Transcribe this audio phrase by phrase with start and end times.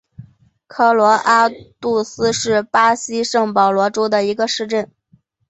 [0.65, 1.47] 科罗阿
[1.79, 4.89] 杜斯是巴西圣保罗州的一个市镇。